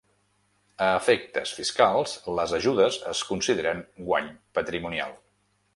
A 0.85 0.87
efectes 1.01 1.51
fiscals, 1.57 2.15
les 2.39 2.57
ajudes 2.61 2.99
es 3.13 3.25
consideren 3.29 3.87
guany 4.09 4.35
patrimonial. 4.59 5.19